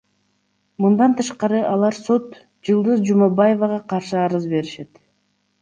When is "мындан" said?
0.85-1.13